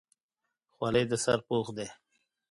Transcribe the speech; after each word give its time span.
خولۍ 0.73 1.03
د 1.09 1.13
سر 1.23 1.39
پوښ 1.47 1.67
دی. 1.77 1.87